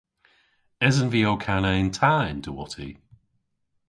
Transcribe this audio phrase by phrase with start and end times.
[0.87, 2.89] Esen vy ow kana yn ta y'n diwotti?